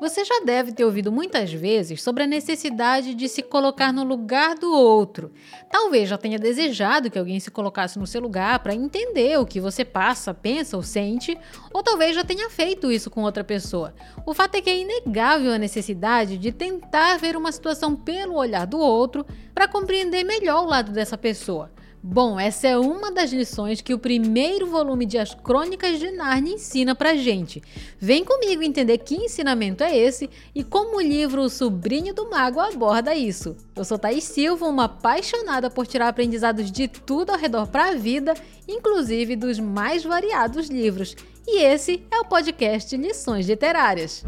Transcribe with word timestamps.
Você 0.00 0.24
já 0.24 0.40
deve 0.40 0.72
ter 0.72 0.82
ouvido 0.82 1.12
muitas 1.12 1.52
vezes 1.52 2.02
sobre 2.02 2.22
a 2.22 2.26
necessidade 2.26 3.14
de 3.14 3.28
se 3.28 3.42
colocar 3.42 3.92
no 3.92 4.02
lugar 4.02 4.54
do 4.54 4.72
outro. 4.72 5.30
Talvez 5.70 6.08
já 6.08 6.16
tenha 6.16 6.38
desejado 6.38 7.10
que 7.10 7.18
alguém 7.18 7.38
se 7.38 7.50
colocasse 7.50 7.98
no 7.98 8.06
seu 8.06 8.22
lugar 8.22 8.60
para 8.60 8.74
entender 8.74 9.38
o 9.38 9.44
que 9.44 9.60
você 9.60 9.84
passa, 9.84 10.32
pensa 10.32 10.74
ou 10.74 10.82
sente, 10.82 11.36
ou 11.70 11.82
talvez 11.82 12.16
já 12.16 12.24
tenha 12.24 12.48
feito 12.48 12.90
isso 12.90 13.10
com 13.10 13.24
outra 13.24 13.44
pessoa. 13.44 13.94
O 14.24 14.32
fato 14.32 14.54
é 14.54 14.62
que 14.62 14.70
é 14.70 14.78
inegável 14.78 15.52
a 15.52 15.58
necessidade 15.58 16.38
de 16.38 16.50
tentar 16.50 17.18
ver 17.18 17.36
uma 17.36 17.52
situação 17.52 17.94
pelo 17.94 18.36
olhar 18.36 18.66
do 18.66 18.78
outro 18.78 19.26
para 19.54 19.68
compreender 19.68 20.24
melhor 20.24 20.64
o 20.64 20.66
lado 20.66 20.92
dessa 20.92 21.18
pessoa. 21.18 21.70
Bom, 22.02 22.40
essa 22.40 22.66
é 22.66 22.78
uma 22.78 23.12
das 23.12 23.30
lições 23.30 23.82
que 23.82 23.92
o 23.92 23.98
primeiro 23.98 24.66
volume 24.66 25.04
de 25.04 25.18
As 25.18 25.34
Crônicas 25.34 25.98
de 25.98 26.10
Narnia 26.10 26.54
ensina 26.54 26.94
pra 26.94 27.14
gente. 27.14 27.62
Vem 27.98 28.24
comigo 28.24 28.62
entender 28.62 28.96
que 28.98 29.14
ensinamento 29.14 29.84
é 29.84 29.94
esse 29.94 30.30
e 30.54 30.64
como 30.64 30.96
o 30.96 31.00
livro 31.00 31.42
O 31.42 31.50
Sobrinho 31.50 32.14
do 32.14 32.30
Mago 32.30 32.58
aborda 32.58 33.14
isso. 33.14 33.54
Eu 33.76 33.84
sou 33.84 33.98
Thaís 33.98 34.24
Silva, 34.24 34.66
uma 34.66 34.84
apaixonada 34.84 35.68
por 35.68 35.86
tirar 35.86 36.08
aprendizados 36.08 36.72
de 36.72 36.88
tudo 36.88 37.30
ao 37.30 37.38
redor 37.38 37.66
para 37.66 37.90
a 37.90 37.94
vida, 37.94 38.32
inclusive 38.66 39.36
dos 39.36 39.58
mais 39.58 40.02
variados 40.02 40.70
livros. 40.70 41.14
E 41.46 41.62
esse 41.62 42.02
é 42.10 42.18
o 42.18 42.24
podcast 42.24 42.96
Lições 42.96 43.46
Literárias. 43.46 44.24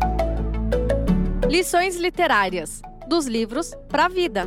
Lições 1.49 1.97
Literárias 1.97 2.83
dos 3.09 3.27
livros 3.27 3.75
para 3.89 4.05
a 4.05 4.09
vida. 4.09 4.47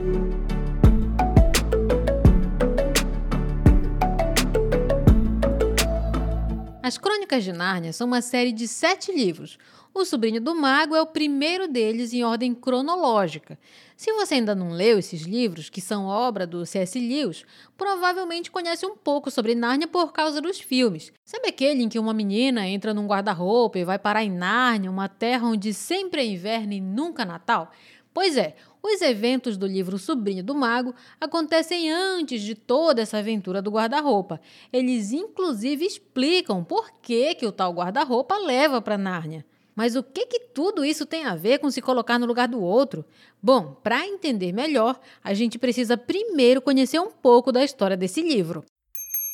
As 6.85 6.99
Crônicas 6.99 7.43
de 7.43 7.51
Nárnia 7.51 7.91
são 7.91 8.05
uma 8.05 8.21
série 8.21 8.51
de 8.51 8.67
sete 8.67 9.11
livros. 9.11 9.57
O 9.91 10.05
Sobrinho 10.05 10.39
do 10.39 10.53
Mago 10.53 10.95
é 10.95 11.01
o 11.01 11.07
primeiro 11.07 11.67
deles 11.67 12.13
em 12.13 12.23
ordem 12.23 12.53
cronológica. 12.53 13.57
Se 13.97 14.13
você 14.13 14.35
ainda 14.35 14.53
não 14.53 14.69
leu 14.69 14.99
esses 14.99 15.23
livros, 15.23 15.67
que 15.67 15.81
são 15.81 16.05
obra 16.05 16.45
do 16.45 16.63
C.S. 16.63 16.99
Lewis, 16.99 17.43
provavelmente 17.75 18.51
conhece 18.51 18.85
um 18.85 18.95
pouco 18.95 19.31
sobre 19.31 19.55
Nárnia 19.55 19.87
por 19.87 20.13
causa 20.13 20.39
dos 20.39 20.59
filmes. 20.59 21.11
Sabe 21.23 21.47
aquele 21.47 21.81
em 21.81 21.89
que 21.89 21.97
uma 21.97 22.13
menina 22.13 22.67
entra 22.67 22.93
num 22.93 23.07
guarda-roupa 23.07 23.79
e 23.79 23.83
vai 23.83 23.97
parar 23.97 24.23
em 24.23 24.29
Nárnia, 24.29 24.91
uma 24.91 25.09
terra 25.09 25.47
onde 25.47 25.73
sempre 25.73 26.21
é 26.21 26.25
inverno 26.25 26.73
e 26.73 26.79
nunca 26.79 27.25
Natal? 27.25 27.71
Pois 28.15 28.37
é, 28.37 28.55
os 28.81 29.01
eventos 29.01 29.57
do 29.57 29.67
livro 29.67 29.97
Sobrinho 29.97 30.41
do 30.41 30.55
Mago 30.55 30.95
acontecem 31.19 31.91
antes 31.91 32.41
de 32.41 32.55
toda 32.55 33.01
essa 33.01 33.17
aventura 33.17 33.61
do 33.61 33.69
guarda-roupa. 33.69 34.39
Eles 34.71 35.11
inclusive 35.11 35.85
explicam 35.85 36.63
por 36.63 36.89
que, 37.01 37.35
que 37.35 37.45
o 37.45 37.51
tal 37.51 37.73
guarda-roupa 37.73 38.37
leva 38.37 38.81
para 38.81 38.97
Nárnia. 38.97 39.45
Mas 39.75 39.97
o 39.97 40.01
que, 40.01 40.27
que 40.27 40.39
tudo 40.39 40.85
isso 40.85 41.05
tem 41.05 41.25
a 41.25 41.35
ver 41.35 41.59
com 41.59 41.69
se 41.69 41.81
colocar 41.81 42.17
no 42.17 42.25
lugar 42.25 42.47
do 42.47 42.63
outro? 42.63 43.03
Bom, 43.43 43.75
para 43.83 44.07
entender 44.07 44.53
melhor, 44.53 44.97
a 45.21 45.33
gente 45.33 45.59
precisa 45.59 45.97
primeiro 45.97 46.61
conhecer 46.61 46.99
um 46.99 47.11
pouco 47.11 47.51
da 47.51 47.65
história 47.65 47.97
desse 47.97 48.21
livro. 48.21 48.63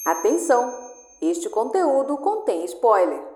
Atenção! 0.08 0.68
Este 1.22 1.48
conteúdo 1.50 2.18
contém 2.18 2.66
spoiler. 2.66 3.31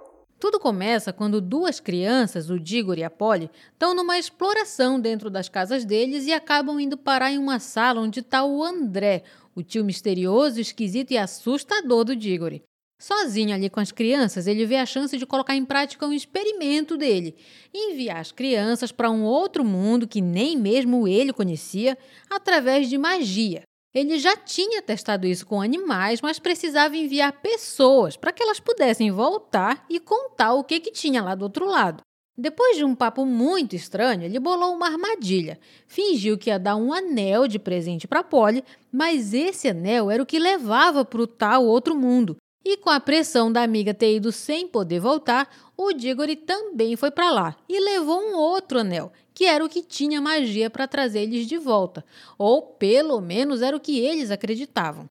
Tudo 0.46 0.60
começa 0.60 1.12
quando 1.12 1.42
duas 1.42 1.80
crianças, 1.80 2.52
o 2.52 2.60
Digor 2.60 3.00
e 3.00 3.04
a 3.04 3.10
Polly, 3.10 3.50
estão 3.74 3.96
numa 3.96 4.20
exploração 4.20 5.00
dentro 5.00 5.28
das 5.28 5.50
casas 5.50 5.84
deles 5.84 6.28
e 6.28 6.34
acabam 6.34 6.80
indo 6.80 6.96
parar 6.96 7.32
em 7.32 7.40
uma 7.40 7.58
sala 7.58 8.00
onde 8.00 8.20
está 8.20 8.46
o 8.46 8.64
André, 8.64 9.24
o 9.56 9.64
tio 9.64 9.84
misterioso, 9.84 10.62
esquisito 10.62 11.10
e 11.10 11.18
assustador 11.18 12.04
do 12.04 12.16
Diggory. 12.16 12.62
Sozinho 13.02 13.56
ali 13.56 13.72
com 13.72 13.80
as 13.80 13.92
crianças, 13.92 14.46
ele 14.46 14.68
vê 14.68 14.76
a 14.76 14.86
chance 14.86 15.18
de 15.18 15.26
colocar 15.26 15.56
em 15.56 15.66
prática 15.66 16.06
um 16.06 16.14
experimento 16.14 16.96
dele, 16.96 17.36
enviar 17.74 18.18
as 18.18 18.32
crianças 18.32 18.92
para 18.92 19.10
um 19.10 19.24
outro 19.24 19.66
mundo 19.66 20.08
que 20.08 20.22
nem 20.22 20.56
mesmo 20.56 21.08
ele 21.08 21.34
conhecia, 21.34 21.98
através 22.30 22.88
de 22.88 23.00
magia. 23.00 23.64
Ele 23.96 24.20
já 24.20 24.36
tinha 24.36 24.82
testado 24.82 25.26
isso 25.26 25.48
com 25.48 25.62
animais, 25.62 26.20
mas 26.22 26.38
precisava 26.38 26.98
enviar 26.98 27.32
pessoas 27.42 28.18
para 28.18 28.34
que 28.34 28.44
elas 28.44 28.60
pudessem 28.60 29.10
voltar 29.10 29.86
e 29.90 30.02
contar 30.02 30.54
o 30.54 30.66
que, 30.66 30.82
que 30.82 30.92
tinha 30.92 31.24
lá 31.24 31.34
do 31.34 31.44
outro 31.44 31.66
lado. 31.66 32.04
Depois 32.38 32.76
de 32.76 32.84
um 32.84 32.94
papo 32.94 33.26
muito 33.26 33.74
estranho, 33.74 34.24
ele 34.24 34.38
bolou 34.38 34.74
uma 34.74 34.88
armadilha. 34.88 35.58
Fingiu 35.88 36.38
que 36.38 36.50
ia 36.50 36.60
dar 36.60 36.76
um 36.76 36.92
anel 36.92 37.48
de 37.48 37.58
presente 37.58 38.06
para 38.06 38.22
Polly, 38.22 38.66
mas 38.92 39.34
esse 39.34 39.70
anel 39.70 40.12
era 40.12 40.22
o 40.22 40.26
que 40.26 40.38
levava 40.38 41.06
para 41.06 41.22
o 41.22 41.28
tal 41.28 41.66
outro 41.66 41.96
mundo. 41.96 42.36
E 42.66 42.76
com 42.76 42.90
a 42.90 43.00
pressão 43.00 43.50
da 43.50 43.64
amiga 43.64 43.94
ter 43.94 44.16
ido 44.16 44.30
sem 44.34 44.68
poder 44.68 45.00
voltar, 45.00 45.48
o 45.78 45.94
Diggory 45.94 46.36
também 46.36 46.98
foi 46.98 47.12
para 47.12 47.32
lá 47.32 47.56
e 47.70 47.80
levou 47.80 48.20
um 48.20 48.36
outro 48.36 48.80
anel, 48.80 49.14
que 49.36 49.46
era 49.46 49.64
o 49.64 49.70
que 49.70 49.84
tinha 49.84 50.20
magia 50.20 50.70
para 50.70 50.88
trazer 50.88 51.22
eles 51.22 51.46
de 51.46 51.58
volta, 51.60 52.04
ou 52.38 52.64
pelo 52.64 53.22
menos 53.22 53.62
era 53.62 53.78
o 53.78 53.80
que 53.80 54.00
eles 54.00 54.32
acreditavam. 54.32 55.06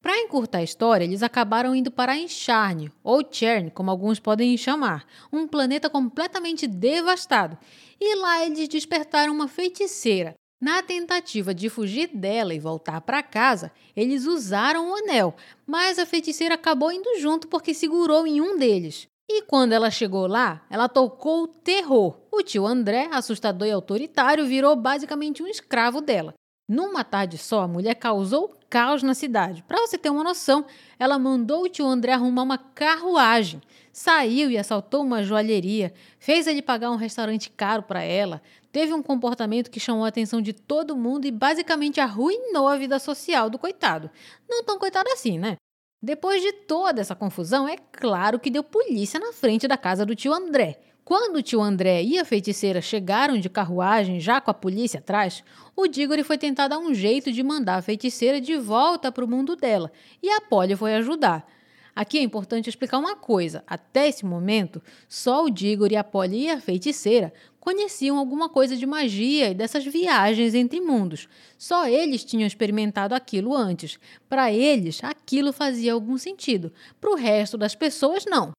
Para 0.00 0.18
encurtar 0.18 0.58
a 0.58 0.62
história, 0.62 1.04
eles 1.04 1.22
acabaram 1.22 1.74
indo 1.74 1.90
para 1.90 2.16
Encharne, 2.16 2.92
ou 3.02 3.22
Chern, 3.28 3.70
como 3.70 3.90
alguns 3.90 4.20
podem 4.20 4.56
chamar, 4.56 5.04
um 5.32 5.48
planeta 5.48 5.90
completamente 5.90 6.66
devastado, 6.68 7.58
e 8.00 8.14
lá 8.14 8.46
eles 8.46 8.68
despertaram 8.68 9.32
uma 9.32 9.48
feiticeira 9.48 10.34
na 10.60 10.82
tentativa 10.82 11.54
de 11.54 11.70
fugir 11.70 12.10
dela 12.12 12.52
e 12.52 12.58
voltar 12.58 13.00
para 13.00 13.22
casa, 13.22 13.72
eles 13.96 14.26
usaram 14.26 14.90
o 14.90 14.94
anel, 14.94 15.34
mas 15.66 15.98
a 15.98 16.04
feiticeira 16.04 16.54
acabou 16.54 16.92
indo 16.92 17.18
junto 17.18 17.48
porque 17.48 17.72
segurou 17.72 18.26
em 18.26 18.42
um 18.42 18.58
deles. 18.58 19.08
E 19.32 19.42
quando 19.42 19.72
ela 19.72 19.92
chegou 19.92 20.26
lá, 20.26 20.60
ela 20.68 20.88
tocou 20.88 21.44
o 21.44 21.46
terror. 21.46 22.18
O 22.32 22.42
tio 22.42 22.66
André, 22.66 23.08
assustador 23.12 23.68
e 23.68 23.70
autoritário, 23.70 24.44
virou 24.44 24.74
basicamente 24.74 25.40
um 25.40 25.46
escravo 25.46 26.00
dela. 26.00 26.34
Numa 26.68 27.04
tarde 27.04 27.38
só, 27.38 27.60
a 27.60 27.68
mulher 27.68 27.94
causou 27.94 28.58
caos 28.68 29.04
na 29.04 29.14
cidade. 29.14 29.62
Para 29.62 29.78
você 29.78 29.96
ter 29.96 30.10
uma 30.10 30.24
noção, 30.24 30.66
ela 30.98 31.16
mandou 31.16 31.62
o 31.62 31.68
tio 31.68 31.86
André 31.86 32.12
arrumar 32.12 32.42
uma 32.42 32.58
carruagem. 32.58 33.62
Saiu 33.92 34.50
e 34.50 34.58
assaltou 34.58 35.02
uma 35.02 35.22
joalheria, 35.22 35.94
fez 36.18 36.48
ele 36.48 36.60
pagar 36.60 36.90
um 36.90 36.96
restaurante 36.96 37.50
caro 37.50 37.84
para 37.84 38.02
ela, 38.02 38.42
teve 38.72 38.92
um 38.92 39.02
comportamento 39.02 39.70
que 39.70 39.78
chamou 39.78 40.04
a 40.04 40.08
atenção 40.08 40.42
de 40.42 40.52
todo 40.52 40.96
mundo 40.96 41.24
e 41.24 41.30
basicamente 41.30 42.00
arruinou 42.00 42.66
a 42.66 42.76
vida 42.76 42.98
social 42.98 43.48
do 43.48 43.60
coitado. 43.60 44.10
Não 44.48 44.64
tão 44.64 44.76
coitado 44.76 45.08
assim, 45.10 45.38
né? 45.38 45.56
Depois 46.02 46.40
de 46.40 46.50
toda 46.52 47.02
essa 47.02 47.14
confusão, 47.14 47.68
é 47.68 47.76
claro 47.76 48.38
que 48.38 48.50
deu 48.50 48.64
polícia 48.64 49.20
na 49.20 49.34
frente 49.34 49.68
da 49.68 49.76
casa 49.76 50.06
do 50.06 50.14
tio 50.14 50.32
André. 50.32 50.80
Quando 51.04 51.36
o 51.36 51.42
tio 51.42 51.60
André 51.60 52.02
e 52.02 52.18
a 52.18 52.24
feiticeira 52.24 52.80
chegaram 52.80 53.38
de 53.38 53.50
carruagem, 53.50 54.18
já 54.18 54.40
com 54.40 54.50
a 54.50 54.54
polícia 54.54 54.98
atrás, 54.98 55.44
o 55.76 55.86
Diggory 55.86 56.24
foi 56.24 56.38
tentar 56.38 56.68
dar 56.68 56.78
um 56.78 56.94
jeito 56.94 57.30
de 57.30 57.42
mandar 57.42 57.76
a 57.76 57.82
feiticeira 57.82 58.40
de 58.40 58.56
volta 58.56 59.12
para 59.12 59.24
o 59.24 59.28
mundo 59.28 59.54
dela, 59.56 59.92
e 60.22 60.30
a 60.30 60.40
Polly 60.40 60.74
foi 60.74 60.94
ajudar. 60.94 61.46
Aqui 61.94 62.16
é 62.16 62.22
importante 62.22 62.70
explicar 62.70 62.98
uma 62.98 63.16
coisa. 63.16 63.62
Até 63.66 64.08
esse 64.08 64.24
momento, 64.24 64.80
só 65.06 65.44
o 65.44 65.50
Diggory, 65.50 65.96
a 65.96 66.04
Polly 66.04 66.44
e 66.44 66.50
a 66.50 66.60
feiticeira 66.60 67.30
conheciam 67.60 68.18
alguma 68.18 68.48
coisa 68.48 68.74
de 68.74 68.86
magia 68.86 69.50
e 69.50 69.54
dessas 69.54 69.84
viagens 69.84 70.54
entre 70.54 70.80
mundos. 70.80 71.28
Só 71.58 71.86
eles 71.86 72.24
tinham 72.24 72.46
experimentado 72.46 73.14
aquilo 73.14 73.54
antes. 73.54 73.98
Para 74.28 74.50
eles, 74.50 75.04
aquilo 75.04 75.52
fazia 75.52 75.92
algum 75.92 76.16
sentido. 76.16 76.72
Para 77.00 77.10
o 77.10 77.16
resto 77.16 77.58
das 77.58 77.74
pessoas, 77.74 78.24
não. 78.26 78.52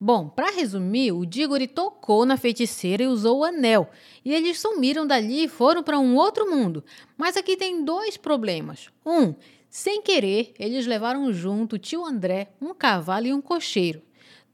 Bom, 0.00 0.28
para 0.28 0.52
resumir, 0.52 1.10
o 1.10 1.26
Diggory 1.26 1.66
tocou 1.66 2.24
na 2.24 2.36
feiticeira 2.36 3.02
e 3.02 3.08
usou 3.08 3.38
o 3.38 3.44
anel, 3.44 3.90
e 4.24 4.32
eles 4.32 4.60
sumiram 4.60 5.04
dali 5.04 5.44
e 5.44 5.48
foram 5.48 5.82
para 5.82 5.98
um 5.98 6.14
outro 6.14 6.48
mundo. 6.48 6.84
Mas 7.16 7.36
aqui 7.36 7.56
tem 7.56 7.84
dois 7.84 8.16
problemas. 8.16 8.90
Um, 9.04 9.34
sem 9.68 10.00
querer, 10.00 10.54
eles 10.56 10.86
levaram 10.86 11.32
junto 11.32 11.74
o 11.74 11.78
tio 11.78 12.04
André, 12.04 12.52
um 12.60 12.72
cavalo 12.72 13.26
e 13.26 13.34
um 13.34 13.40
cocheiro. 13.40 14.00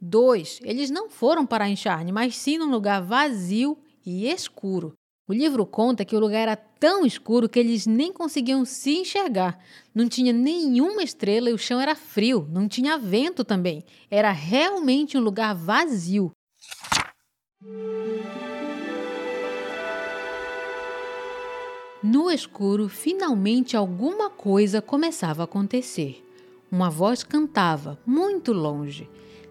Dois, 0.00 0.60
eles 0.62 0.90
não 0.90 1.10
foram 1.10 1.44
para 1.44 1.68
Encharne, 1.68 2.10
mas 2.10 2.36
sim 2.36 2.56
num 2.56 2.70
lugar 2.70 3.02
vazio 3.02 3.76
e 4.04 4.28
escuro. 4.28 4.94
O 5.26 5.32
livro 5.32 5.64
conta 5.64 6.04
que 6.04 6.14
o 6.14 6.20
lugar 6.20 6.42
era 6.42 6.56
tão 6.56 7.06
escuro 7.06 7.48
que 7.48 7.58
eles 7.58 7.86
nem 7.86 8.12
conseguiam 8.12 8.62
se 8.64 8.94
enxergar. 8.98 9.58
Não 9.94 10.06
tinha 10.06 10.34
nenhuma 10.34 11.02
estrela 11.02 11.48
e 11.48 11.52
o 11.54 11.58
chão 11.58 11.80
era 11.80 11.94
frio, 11.94 12.46
não 12.50 12.68
tinha 12.68 12.98
vento 12.98 13.42
também. 13.42 13.82
Era 14.10 14.30
realmente 14.32 15.16
um 15.16 15.22
lugar 15.22 15.54
vazio. 15.54 16.30
No 22.02 22.30
escuro, 22.30 22.86
finalmente 22.86 23.78
alguma 23.78 24.28
coisa 24.28 24.82
começava 24.82 25.42
a 25.42 25.46
acontecer. 25.46 26.22
Uma 26.70 26.90
voz 26.90 27.24
cantava, 27.24 27.98
muito 28.04 28.52
longe. 28.52 29.08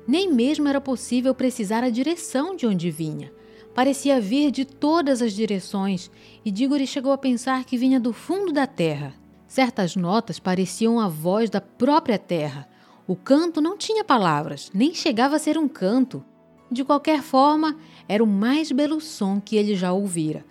Nem 0.08 0.32
mesmo 0.32 0.68
era 0.68 0.80
possível 0.80 1.34
precisar 1.34 1.84
a 1.84 1.90
direção 1.90 2.56
de 2.56 2.68
onde 2.68 2.92
vinha. 2.92 3.34
Parecia 3.74 4.22
vir 4.22 4.52
de 4.52 4.66
todas 4.66 5.22
as 5.22 5.34
direções, 5.34 6.12
e 6.46 6.52
Diggory 6.52 6.86
chegou 6.86 7.12
a 7.12 7.18
pensar 7.18 7.64
que 7.66 7.78
vinha 7.78 8.00
do 8.00 8.14
fundo 8.14 8.52
da 8.54 8.68
terra. 8.68 9.14
Certas 9.48 9.96
notas 9.96 10.40
pareciam 10.40 11.00
a 11.00 11.08
voz 11.08 11.50
da 11.50 11.60
própria 11.60 12.20
terra. 12.20 12.68
O 13.08 13.16
canto 13.16 13.60
não 13.60 13.76
tinha 13.76 14.04
palavras, 14.04 14.70
nem 14.74 14.94
chegava 14.94 15.36
a 15.36 15.40
ser 15.40 15.58
um 15.58 15.68
canto. 15.68 16.24
De 16.70 16.84
qualquer 16.84 17.22
forma, 17.22 17.76
era 18.08 18.24
o 18.24 18.28
mais 18.28 18.72
belo 18.72 19.02
som 19.02 19.42
que 19.42 19.56
ele 19.56 19.76
já 19.76 19.92
ouvira. 19.92 20.46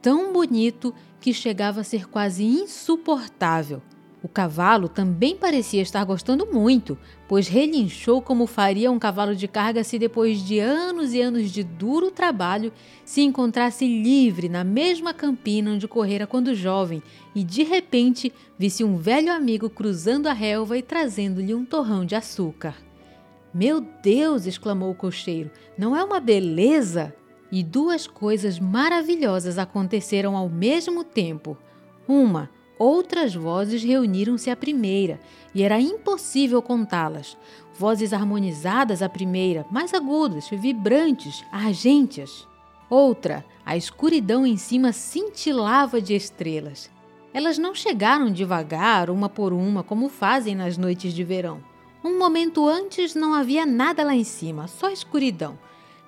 Tão 0.00 0.32
bonito 0.32 0.94
que 1.20 1.34
chegava 1.34 1.80
a 1.80 1.84
ser 1.84 2.08
quase 2.08 2.44
insuportável. 2.44 3.82
O 4.20 4.26
cavalo 4.26 4.88
também 4.88 5.36
parecia 5.36 5.80
estar 5.80 6.04
gostando 6.04 6.44
muito, 6.44 6.98
pois 7.28 7.46
relinchou 7.46 8.20
como 8.20 8.48
faria 8.48 8.90
um 8.90 8.98
cavalo 8.98 9.34
de 9.34 9.46
carga 9.46 9.84
se 9.84 9.96
depois 9.96 10.42
de 10.42 10.58
anos 10.58 11.14
e 11.14 11.20
anos 11.20 11.52
de 11.52 11.62
duro 11.62 12.10
trabalho 12.10 12.72
se 13.04 13.20
encontrasse 13.20 13.86
livre 13.86 14.48
na 14.48 14.64
mesma 14.64 15.14
campina 15.14 15.70
onde 15.70 15.86
correra 15.86 16.26
quando 16.26 16.54
jovem 16.54 17.00
e 17.32 17.44
de 17.44 17.62
repente 17.62 18.32
visse 18.58 18.82
um 18.82 18.96
velho 18.96 19.32
amigo 19.32 19.70
cruzando 19.70 20.26
a 20.26 20.32
relva 20.32 20.76
e 20.76 20.82
trazendo-lhe 20.82 21.54
um 21.54 21.64
torrão 21.64 22.04
de 22.04 22.16
açúcar. 22.16 22.74
Meu 23.54 23.80
Deus! 23.80 24.46
exclamou 24.46 24.90
o 24.90 24.96
cocheiro. 24.96 25.50
Não 25.76 25.96
é 25.96 26.02
uma 26.02 26.18
beleza? 26.18 27.14
E 27.50 27.62
duas 27.62 28.06
coisas 28.06 28.58
maravilhosas 28.58 29.58
aconteceram 29.58 30.36
ao 30.36 30.48
mesmo 30.48 31.02
tempo. 31.02 31.56
Uma, 32.06 32.50
outras 32.78 33.34
vozes 33.34 33.82
reuniram-se 33.82 34.50
à 34.50 34.56
primeira, 34.56 35.20
e 35.54 35.62
era 35.62 35.80
impossível 35.80 36.62
contá-las. 36.62 37.36
Vozes 37.76 38.12
harmonizadas 38.12 39.02
à 39.02 39.08
primeira, 39.08 39.66
mais 39.70 39.92
agudas, 39.94 40.48
vibrantes, 40.48 41.44
argênteas. 41.50 42.46
Outra, 42.90 43.44
a 43.64 43.76
escuridão 43.76 44.46
em 44.46 44.56
cima 44.56 44.92
cintilava 44.92 46.00
de 46.00 46.14
estrelas. 46.14 46.90
Elas 47.32 47.58
não 47.58 47.74
chegaram 47.74 48.32
devagar, 48.32 49.10
uma 49.10 49.28
por 49.28 49.52
uma, 49.52 49.82
como 49.82 50.08
fazem 50.08 50.54
nas 50.54 50.78
noites 50.78 51.12
de 51.12 51.22
verão. 51.22 51.62
Um 52.02 52.18
momento 52.18 52.66
antes 52.66 53.14
não 53.14 53.34
havia 53.34 53.66
nada 53.66 54.02
lá 54.02 54.14
em 54.14 54.24
cima, 54.24 54.66
só 54.66 54.90
escuridão. 54.90 55.58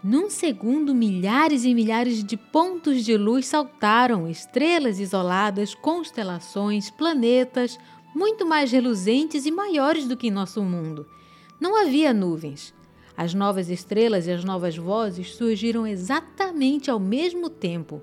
Num 0.03 0.31
segundo, 0.31 0.95
milhares 0.95 1.67
e 1.67 1.75
milhares 1.75 2.25
de 2.25 2.35
pontos 2.35 3.05
de 3.05 3.19
luz 3.19 3.47
saltaram, 3.47 4.27
estrelas 4.27 4.99
isoladas, 4.99 5.75
constelações, 5.75 6.89
planetas, 6.89 7.79
muito 8.15 8.47
mais 8.47 8.73
reluzentes 8.73 9.45
e 9.45 9.51
maiores 9.51 10.09
do 10.09 10.17
que 10.17 10.29
em 10.29 10.31
nosso 10.31 10.63
mundo. 10.63 11.07
Não 11.61 11.77
havia 11.77 12.15
nuvens. 12.15 12.73
As 13.15 13.35
novas 13.35 13.69
estrelas 13.69 14.27
e 14.27 14.31
as 14.31 14.43
novas 14.43 14.75
vozes 14.75 15.35
surgiram 15.35 15.87
exatamente 15.87 16.91
ao 16.91 16.99
mesmo 16.99 17.51
tempo. 17.51 18.01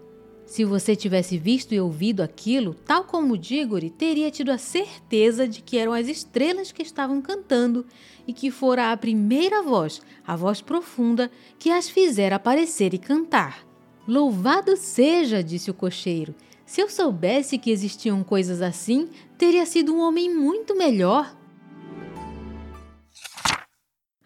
Se 0.47 0.63
você 0.63 0.95
tivesse 0.95 1.37
visto 1.37 1.73
e 1.73 1.79
ouvido 1.79 2.23
aquilo, 2.23 2.73
tal 2.73 3.03
como 3.03 3.33
o 3.33 3.37
Diggory, 3.37 3.89
teria 3.89 4.31
tido 4.31 4.49
a 4.49 4.57
certeza 4.57 5.45
de 5.45 5.61
que 5.61 5.77
eram 5.77 5.91
as 5.91 6.07
estrelas 6.07 6.71
que 6.71 6.81
estavam 6.81 7.21
cantando 7.21 7.85
e 8.25 8.31
que 8.31 8.49
fora 8.49 8.93
a 8.93 8.97
primeira 8.97 9.61
voz, 9.61 10.01
a 10.25 10.37
voz 10.37 10.61
profunda, 10.61 11.29
que 11.59 11.69
as 11.69 11.89
fizera 11.89 12.37
aparecer 12.37 12.93
e 12.93 12.97
cantar. 12.97 13.67
Louvado 14.07 14.77
seja, 14.77 15.43
disse 15.43 15.69
o 15.69 15.73
cocheiro. 15.73 16.33
Se 16.65 16.79
eu 16.79 16.89
soubesse 16.89 17.57
que 17.57 17.69
existiam 17.69 18.23
coisas 18.23 18.61
assim, 18.61 19.09
teria 19.37 19.65
sido 19.65 19.93
um 19.93 19.99
homem 19.99 20.33
muito 20.33 20.77
melhor. 20.77 21.36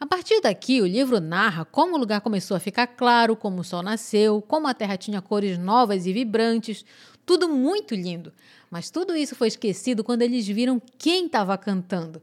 A 0.02 0.06
partir 0.08 0.42
daqui, 0.42 0.82
o 0.82 0.88
livro 0.88 1.20
narra 1.20 1.64
como 1.64 1.96
o 1.96 2.00
lugar 2.00 2.22
começou 2.22 2.58
a 2.58 2.60
ficar 2.60 2.88
claro, 2.88 3.36
como 3.36 3.62
o 3.62 3.64
sol 3.64 3.84
nasceu, 3.84 4.42
como 4.42 4.68
a 4.68 4.74
terra 4.74 4.98
tinha 4.98 5.22
cores 5.22 5.60
novas 5.60 6.08
e 6.08 6.12
vibrantes, 6.12 6.84
tudo 7.24 7.48
muito 7.48 7.94
lindo. 7.94 8.34
Mas 8.72 8.90
tudo 8.90 9.16
isso 9.16 9.36
foi 9.36 9.48
esquecido 9.50 10.04
quando 10.04 10.24
eles 10.24 10.48
viram 10.48 10.82
quem 10.98 11.28
estava 11.28 11.56
cantando. 11.56 12.20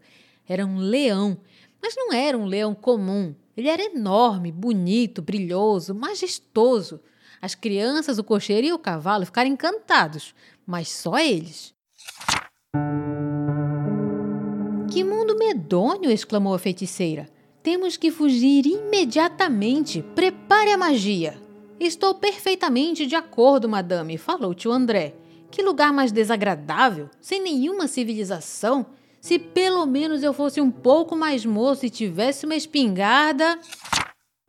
Era 0.48 0.66
um 0.66 0.78
leão, 0.78 1.38
mas 1.80 1.94
não 1.94 2.12
era 2.12 2.36
um 2.36 2.46
leão 2.46 2.74
comum. 2.74 3.32
Ele 3.56 3.68
era 3.68 3.84
enorme, 3.84 4.50
bonito, 4.50 5.22
brilhoso, 5.22 5.94
majestoso. 5.94 7.00
As 7.40 7.54
crianças, 7.54 8.18
o 8.18 8.24
cocheiro 8.24 8.66
e 8.66 8.72
o 8.72 8.78
cavalo 8.80 9.24
ficaram 9.24 9.50
encantados, 9.50 10.34
mas 10.66 10.88
só 10.88 11.16
eles. 11.16 11.72
Que 14.90 15.04
mundo 15.04 15.38
medonho! 15.38 16.10
exclamou 16.10 16.54
a 16.54 16.58
feiticeira. 16.58 17.37
Temos 17.62 17.96
que 17.96 18.10
fugir 18.10 18.66
imediatamente. 18.66 20.02
Prepare 20.14 20.72
a 20.72 20.78
magia. 20.78 21.36
Estou 21.78 22.14
perfeitamente 22.14 23.06
de 23.06 23.14
acordo, 23.14 23.68
madame, 23.68 24.16
falou 24.18 24.54
tio 24.54 24.72
André. 24.72 25.14
Que 25.50 25.62
lugar 25.62 25.92
mais 25.92 26.12
desagradável, 26.12 27.08
sem 27.20 27.42
nenhuma 27.42 27.88
civilização. 27.88 28.86
Se 29.20 29.38
pelo 29.38 29.84
menos 29.86 30.22
eu 30.22 30.32
fosse 30.32 30.60
um 30.60 30.70
pouco 30.70 31.16
mais 31.16 31.44
moço 31.44 31.84
e 31.84 31.90
tivesse 31.90 32.46
uma 32.46 32.54
espingarda. 32.54 33.58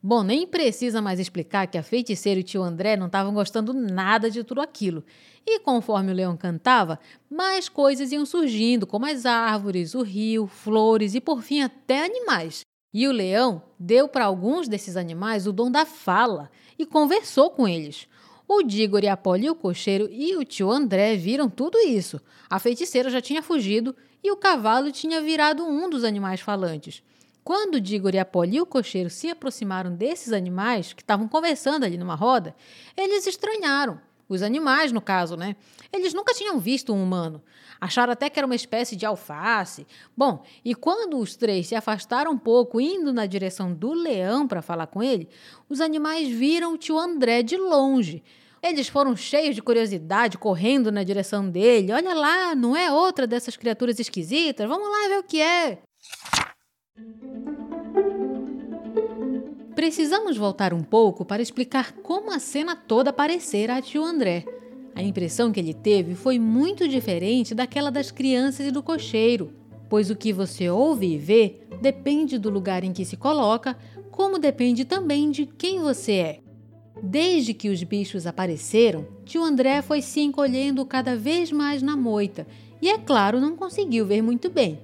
Bom, 0.02 0.24
nem 0.24 0.48
precisa 0.48 1.02
mais 1.02 1.20
explicar 1.20 1.68
que 1.68 1.78
a 1.78 1.84
feiticeira 1.84 2.40
e 2.40 2.44
o 2.44 2.46
tio 2.46 2.64
André 2.64 2.96
não 2.96 3.08
estavam 3.08 3.34
gostando 3.34 3.74
nada 3.74 4.30
de 4.30 4.44
tudo 4.44 4.62
aquilo. 4.62 5.04
E 5.46 5.60
conforme 5.60 6.12
o 6.12 6.16
leão 6.16 6.38
cantava, 6.38 7.00
mais 7.30 7.68
coisas 7.68 8.12
iam 8.12 8.26
surgindo, 8.26 8.88
como 8.88 9.06
as 9.06 9.26
árvores, 9.26 9.96
o 9.96 10.02
rio, 10.02 10.48
flores 10.48 11.16
e 11.16 11.22
por 11.22 11.42
fim 11.42 11.62
até 11.62 12.06
animais. 12.06 12.62
E 12.94 13.08
o 13.08 13.12
leão 13.12 13.62
deu 13.80 14.08
para 14.08 14.26
alguns 14.26 14.68
desses 14.68 14.98
animais 14.98 15.46
o 15.46 15.54
dom 15.54 15.70
da 15.70 15.86
fala 15.86 16.50
e 16.78 16.86
conversou 16.86 17.52
com 17.52 17.68
eles. 17.68 18.08
O 18.48 18.64
Digor 18.64 19.04
e 19.04 19.08
a 19.08 19.16
Polly, 19.16 19.48
o 19.48 19.54
cocheiro 19.54 20.10
e 20.12 20.36
o 20.36 20.44
tio 20.44 20.72
André 20.72 21.16
viram 21.16 21.48
tudo 21.48 21.78
isso. 21.78 22.20
A 22.50 22.58
feiticeira 22.58 23.12
já 23.12 23.22
tinha 23.22 23.44
fugido 23.44 23.96
e 24.24 24.32
o 24.32 24.38
cavalo 24.38 24.92
tinha 24.92 25.22
virado 25.22 25.64
um 25.64 25.88
dos 25.88 26.04
animais 26.04 26.42
falantes. 26.42 27.04
Quando 27.44 27.76
o 27.76 27.82
Digor 27.82 28.16
e 28.16 28.20
a 28.20 28.26
Polly 28.26 28.58
e 28.58 28.62
o 28.62 28.66
cocheiro 28.66 29.10
se 29.10 29.30
aproximaram 29.30 29.96
desses 29.96 30.34
animais 30.34 30.94
que 30.94 31.04
estavam 31.04 31.28
conversando 31.28 31.86
ali 31.86 31.98
numa 31.98 32.16
roda, 32.16 32.56
eles 32.98 33.28
estranharam. 33.28 34.02
Os 34.30 34.44
animais, 34.44 34.92
no 34.92 35.02
caso, 35.02 35.36
né? 35.36 35.56
Eles 35.92 36.14
nunca 36.14 36.36
tinham 36.36 36.60
visto 36.60 36.94
um 36.94 37.02
humano. 37.04 37.42
Acharam 37.82 38.14
até 38.14 38.30
que 38.30 38.40
era 38.40 38.46
uma 38.46 38.56
espécie 38.56 38.96
de 38.96 39.04
alface. 39.06 39.88
Bom, 40.16 40.44
e 40.64 40.76
quando 40.76 41.18
os 41.18 41.36
três 41.36 41.68
se 41.68 41.76
afastaram 41.76 42.32
um 42.32 42.38
pouco, 42.38 42.80
indo 42.80 43.12
na 43.12 43.26
direção 43.26 43.74
do 43.74 43.92
leão 43.92 44.48
para 44.48 44.62
falar 44.62 44.86
com 44.86 45.02
ele, 45.02 45.28
os 45.68 45.82
animais 45.82 46.30
viram 46.30 46.74
o 46.74 46.78
tio 46.78 47.00
André 47.00 47.42
de 47.42 47.58
longe. 47.58 48.24
Eles 48.62 48.88
foram 48.88 49.16
cheios 49.16 49.56
de 49.56 49.64
curiosidade, 49.64 50.38
correndo 50.38 50.92
na 50.92 51.04
direção 51.04 51.50
dele. 51.50 51.92
Olha 51.92 52.14
lá, 52.14 52.54
não 52.54 52.76
é 52.76 52.92
outra 52.92 53.26
dessas 53.26 53.58
criaturas 53.58 54.00
esquisitas? 54.00 54.68
Vamos 54.68 54.88
lá 54.88 55.08
ver 55.08 55.20
o 55.20 55.24
que 55.24 55.42
é. 55.42 55.80
Precisamos 59.80 60.36
voltar 60.36 60.74
um 60.74 60.84
pouco 60.84 61.24
para 61.24 61.42
explicar 61.42 61.94
como 62.04 62.34
a 62.34 62.38
cena 62.38 62.76
toda 62.76 63.14
parecera 63.14 63.78
a 63.78 63.82
tio 63.82 64.04
André. 64.04 64.44
A 64.94 65.02
impressão 65.02 65.54
que 65.54 65.60
ele 65.62 65.74
teve 65.74 66.16
foi 66.16 66.38
muito 66.38 66.86
diferente 66.86 67.56
daquela 67.56 67.90
das 67.90 68.12
crianças 68.12 68.68
e 68.68 68.72
do 68.72 68.84
cocheiro, 68.84 69.54
pois 69.88 70.10
o 70.10 70.18
que 70.18 70.34
você 70.34 70.70
ouve 70.70 71.14
e 71.14 71.18
vê 71.18 71.62
depende 71.82 72.38
do 72.38 72.50
lugar 72.50 72.84
em 72.84 72.92
que 72.92 73.06
se 73.06 73.16
coloca, 73.16 73.78
como 74.12 74.38
depende 74.38 74.84
também 74.84 75.32
de 75.32 75.46
quem 75.46 75.80
você 75.80 76.12
é. 76.12 76.40
Desde 77.02 77.54
que 77.54 77.70
os 77.70 77.82
bichos 77.82 78.28
apareceram, 78.28 79.08
tio 79.24 79.42
André 79.42 79.82
foi 79.82 80.02
se 80.02 80.20
encolhendo 80.20 80.86
cada 80.86 81.16
vez 81.16 81.54
mais 81.54 81.82
na 81.82 81.96
moita 81.96 82.46
e, 82.82 82.90
é 82.90 82.98
claro, 82.98 83.40
não 83.40 83.56
conseguiu 83.56 84.06
ver 84.06 84.22
muito 84.22 84.50
bem. 84.50 84.78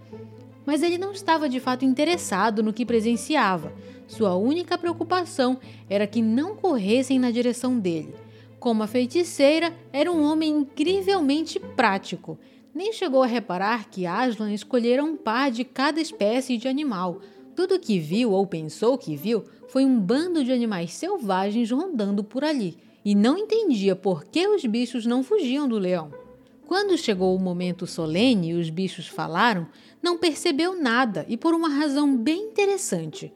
Mas 0.65 0.81
ele 0.81 0.98
não 0.98 1.12
estava 1.12 1.48
de 1.48 1.60
fato 1.60 1.86
interessado 1.86 2.63
no 2.63 2.74
que 2.74 2.86
presenciava. 2.86 3.72
Sua 4.07 4.36
única 4.36 4.77
preocupação 4.77 5.60
era 5.89 6.07
que 6.07 6.22
não 6.22 6.55
corressem 6.55 7.19
na 7.19 7.31
direção 7.31 7.79
dele. 7.79 8.15
Como 8.60 8.81
a 8.81 8.88
feiticeira, 8.88 9.74
era 9.93 10.12
um 10.12 10.24
homem 10.24 10.51
incrivelmente 10.51 11.60
prático. 11.60 12.38
Nem 12.74 12.91
chegou 12.91 13.24
a 13.24 13.27
reparar 13.27 13.89
que 13.89 14.05
Aslan 14.05 14.51
escolhera 14.51 15.03
um 15.03 15.15
par 15.15 15.51
de 15.51 15.63
cada 15.63 16.01
espécie 16.01 16.57
de 16.57 16.67
animal. 16.67 17.22
Tudo 17.55 17.79
que 17.79 18.00
viu 18.00 18.31
ou 18.31 18.45
pensou 18.45 18.98
que 18.98 19.15
viu 19.15 19.45
foi 19.69 19.86
um 19.86 20.00
bando 20.00 20.43
de 20.43 20.51
animais 20.51 20.93
selvagens 20.93 21.72
rondando 21.72 22.24
por 22.24 22.43
ali, 22.43 22.77
e 23.03 23.13
não 23.13 23.38
entendia 23.38 23.95
por 23.95 24.25
que 24.25 24.48
os 24.48 24.65
bichos 24.65 25.05
não 25.05 25.24
fugiam 25.24 25.67
do 25.67 25.77
leão. 25.77 26.25
Quando 26.67 26.98
chegou 26.98 27.36
o 27.36 27.39
momento 27.39 27.86
solene 27.86 28.50
e 28.50 28.53
os 28.55 28.72
bichos 28.72 29.07
falaram, 29.07 29.67
não 30.01 30.17
percebeu 30.17 30.75
nada 30.79 31.25
e 31.29 31.38
por 31.38 31.53
uma 31.53 31.69
razão 31.69 32.17
bem 32.17 32.41
interessante. 32.43 33.31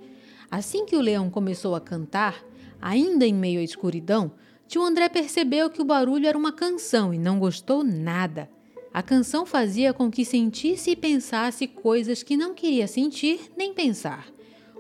Assim 0.50 0.86
que 0.86 0.96
o 0.96 1.02
leão 1.02 1.30
começou 1.30 1.76
a 1.76 1.82
cantar, 1.82 2.44
ainda 2.82 3.26
em 3.26 3.34
meio 3.34 3.60
à 3.60 3.64
escuridão, 3.64 4.32
Tio 4.68 4.82
André 4.82 5.10
percebeu 5.10 5.70
que 5.70 5.82
o 5.82 5.86
barulho 5.86 6.28
era 6.28 6.38
uma 6.38 6.52
canção 6.52 7.14
e 7.14 7.20
não 7.20 7.40
gostou 7.40 7.84
nada. 7.84 8.50
A 8.92 9.04
canção 9.04 9.46
fazia 9.46 9.94
com 9.94 10.10
que 10.10 10.26
sentisse 10.26 10.92
e 10.92 10.96
pensasse 10.96 11.68
coisas 11.68 12.24
que 12.24 12.36
não 12.36 12.56
queria 12.56 12.88
sentir 12.88 13.52
nem 13.56 13.74
pensar. 13.74 14.28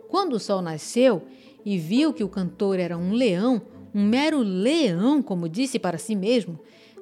Quando 0.07 0.33
o 0.33 0.39
sol 0.39 0.61
nasceu 0.61 1.21
e 1.63 1.77
viu 1.77 2.11
que 2.11 2.23
o 2.23 2.29
cantor 2.29 2.79
era 2.79 2.97
um 2.97 3.13
leão, 3.13 3.61
um 3.93 4.03
mero 4.03 4.39
leão, 4.39 5.21
como 5.21 5.47
disse 5.47 5.77
para 5.77 5.99
si 5.99 6.15
mesmo, 6.15 6.59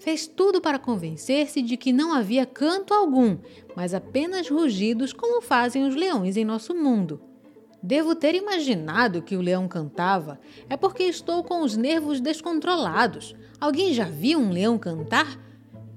fez 0.08 0.26
tudo 0.26 0.62
para 0.62 0.80
convencer-se 0.80 1.62
de 1.62 1.76
que 1.76 1.92
não 1.92 2.14
havia 2.14 2.46
canto 2.46 2.94
algum, 2.94 3.38
mas 3.76 3.94
apenas 3.94 4.48
rugidos 4.48 5.12
como 5.12 5.42
fazem 5.42 5.86
os 5.86 5.96
leões 5.96 6.38
em 6.38 6.46
nosso 6.46 6.74
mundo. 6.74 7.20
Devo 7.84 8.16
ter 8.16 8.34
imaginado 8.34 9.22
que 9.22 9.36
o 9.36 9.42
leão 9.42 9.68
cantava. 9.68 10.40
É 10.70 10.78
porque 10.78 11.04
estou 11.04 11.44
com 11.44 11.62
os 11.62 11.76
nervos 11.76 12.22
descontrolados. 12.22 13.36
Alguém 13.60 13.94
já 13.94 14.06
viu 14.06 14.40
um 14.40 14.50
leão 14.50 14.78
cantar? 14.78 15.38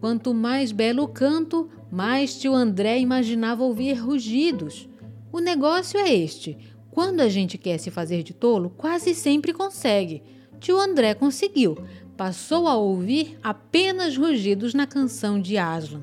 Quanto 0.01 0.35
mais 0.35 0.73
belo 0.73 1.05
o 1.05 1.09
canto, 1.09 1.71
mais 1.89 2.37
tio 2.37 2.53
André 2.53 2.99
imaginava 2.99 3.63
ouvir 3.63 3.93
rugidos. 3.93 4.89
O 5.31 5.39
negócio 5.39 6.01
é 6.01 6.13
este: 6.13 6.59
quando 6.91 7.21
a 7.21 7.29
gente 7.29 7.57
quer 7.57 7.79
se 7.79 7.93
fazer 7.93 8.25
de 8.25 8.35
tolo, 8.35 8.71
quase 8.77 9.15
sempre 9.15 9.53
consegue. 9.53 10.21
Tio 10.59 10.79
André 10.79 11.15
conseguiu. 11.15 11.79
Passou 12.21 12.69
a 12.69 12.75
ouvir 12.77 13.39
apenas 13.43 14.15
rugidos 14.15 14.75
na 14.75 14.87
canção 14.87 15.41
de 15.41 15.57
Aslan. 15.57 16.03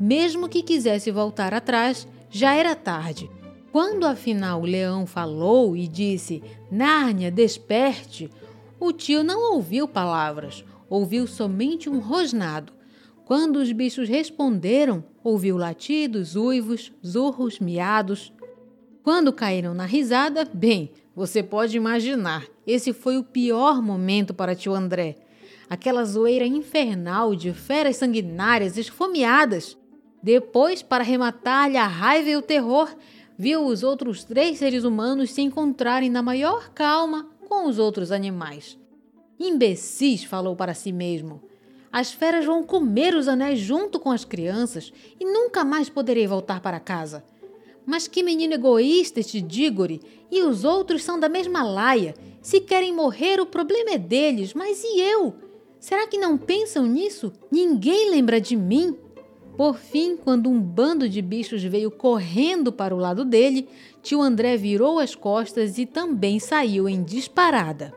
Mesmo 0.00 0.48
que 0.48 0.62
quisesse 0.62 1.10
voltar 1.10 1.52
atrás, 1.52 2.08
já 2.30 2.54
era 2.54 2.74
tarde. 2.74 3.30
Quando 3.70 4.06
afinal 4.06 4.62
o 4.62 4.64
leão 4.64 5.04
falou 5.04 5.76
e 5.76 5.86
disse: 5.86 6.42
Nárnia, 6.70 7.30
desperte, 7.30 8.30
o 8.80 8.90
tio 8.90 9.22
não 9.22 9.52
ouviu 9.52 9.86
palavras, 9.86 10.64
ouviu 10.88 11.26
somente 11.26 11.90
um 11.90 11.98
rosnado. 11.98 12.72
Quando 13.26 13.56
os 13.56 13.70
bichos 13.70 14.08
responderam, 14.08 15.04
ouviu 15.22 15.58
latidos, 15.58 16.36
uivos, 16.36 16.90
zurros, 17.06 17.60
miados. 17.60 18.32
Quando 19.02 19.30
caíram 19.30 19.74
na 19.74 19.84
risada, 19.84 20.48
bem, 20.50 20.90
você 21.14 21.42
pode 21.42 21.76
imaginar, 21.76 22.46
esse 22.66 22.94
foi 22.94 23.18
o 23.18 23.22
pior 23.22 23.82
momento 23.82 24.32
para 24.32 24.56
tio 24.56 24.74
André. 24.74 25.18
Aquela 25.70 26.04
zoeira 26.04 26.44
infernal 26.44 27.36
de 27.36 27.52
feras 27.52 27.94
sanguinárias 27.94 28.76
esfomeadas. 28.76 29.78
Depois, 30.20 30.82
para 30.82 31.04
rematar-lhe 31.04 31.76
a 31.76 31.86
raiva 31.86 32.28
e 32.28 32.36
o 32.36 32.42
terror, 32.42 32.92
viu 33.38 33.64
os 33.64 33.84
outros 33.84 34.24
três 34.24 34.58
seres 34.58 34.82
humanos 34.82 35.30
se 35.30 35.42
encontrarem 35.42 36.10
na 36.10 36.22
maior 36.22 36.70
calma 36.70 37.30
com 37.48 37.68
os 37.68 37.78
outros 37.78 38.10
animais. 38.10 38.76
Imbecis, 39.38 40.24
falou 40.24 40.56
para 40.56 40.74
si 40.74 40.90
mesmo. 40.90 41.40
As 41.92 42.12
feras 42.12 42.44
vão 42.44 42.64
comer 42.64 43.14
os 43.14 43.28
anéis 43.28 43.60
junto 43.60 44.00
com 44.00 44.10
as 44.10 44.24
crianças 44.24 44.92
e 45.20 45.24
nunca 45.24 45.64
mais 45.64 45.88
poderei 45.88 46.26
voltar 46.26 46.60
para 46.60 46.80
casa. 46.80 47.22
Mas 47.86 48.08
que 48.08 48.24
menino 48.24 48.54
egoísta 48.54 49.20
este 49.20 49.40
Diggory! 49.40 50.00
E 50.32 50.42
os 50.42 50.64
outros 50.64 51.04
são 51.04 51.18
da 51.18 51.28
mesma 51.28 51.62
laia. 51.62 52.14
Se 52.42 52.60
querem 52.60 52.92
morrer, 52.92 53.40
o 53.40 53.46
problema 53.46 53.92
é 53.92 53.98
deles, 53.98 54.52
mas 54.52 54.82
e 54.82 55.00
eu? 55.00 55.49
Será 55.80 56.06
que 56.06 56.18
não 56.18 56.36
pensam 56.36 56.86
nisso? 56.86 57.32
Ninguém 57.50 58.10
lembra 58.10 58.38
de 58.38 58.54
mim? 58.54 58.94
Por 59.56 59.76
fim, 59.76 60.14
quando 60.14 60.48
um 60.48 60.60
bando 60.60 61.08
de 61.08 61.22
bichos 61.22 61.62
veio 61.62 61.90
correndo 61.90 62.70
para 62.70 62.94
o 62.94 62.98
lado 62.98 63.24
dele, 63.24 63.66
tio 64.02 64.20
André 64.20 64.58
virou 64.58 64.98
as 64.98 65.14
costas 65.14 65.78
e 65.78 65.86
também 65.86 66.38
saiu 66.38 66.86
em 66.86 67.02
disparada. 67.02 67.94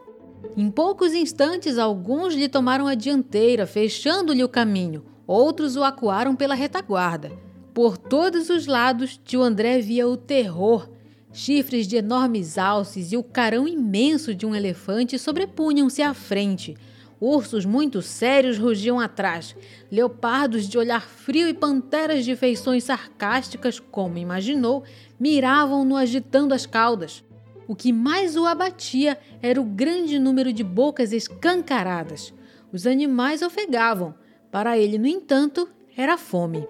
Em 0.55 0.71
poucos 0.71 1.13
instantes, 1.13 1.77
alguns 1.77 2.33
lhe 2.33 2.47
tomaram 2.47 2.87
a 2.87 2.95
dianteira, 2.95 3.67
fechando-lhe 3.67 4.43
o 4.43 4.49
caminho, 4.49 5.03
outros 5.27 5.75
o 5.75 5.83
acuaram 5.83 6.37
pela 6.37 6.55
retaguarda. 6.55 7.33
Por 7.73 7.97
todos 7.97 8.49
os 8.49 8.65
lados, 8.65 9.19
tio 9.25 9.41
André 9.41 9.79
via 9.81 10.07
o 10.07 10.15
terror. 10.15 10.89
Chifres 11.33 11.87
de 11.87 11.97
enormes 11.97 12.57
alces 12.57 13.11
e 13.11 13.17
o 13.17 13.23
carão 13.23 13.67
imenso 13.67 14.33
de 14.33 14.45
um 14.45 14.55
elefante 14.55 15.17
sobrepunham-se 15.19 16.01
à 16.01 16.13
frente. 16.13 16.77
Ursos 17.25 17.63
muito 17.63 18.01
sérios 18.01 18.57
rugiam 18.57 18.99
atrás, 18.99 19.55
leopardos 19.89 20.67
de 20.67 20.77
olhar 20.77 21.01
frio 21.01 21.47
e 21.47 21.53
panteras 21.53 22.25
de 22.25 22.35
feições 22.35 22.83
sarcásticas, 22.83 23.79
como 23.79 24.17
imaginou, 24.17 24.83
miravam-no 25.17 25.95
agitando 25.95 26.53
as 26.53 26.65
caudas. 26.65 27.23
O 27.65 27.77
que 27.77 27.93
mais 27.93 28.35
o 28.35 28.45
abatia 28.45 29.17
era 29.41 29.61
o 29.61 29.63
grande 29.63 30.19
número 30.19 30.51
de 30.51 30.65
bocas 30.65 31.13
escancaradas. 31.13 32.33
Os 32.73 32.85
animais 32.85 33.41
ofegavam. 33.41 34.13
Para 34.51 34.77
ele, 34.77 34.97
no 34.97 35.07
entanto, 35.07 35.69
era 35.95 36.17
fome. 36.17 36.67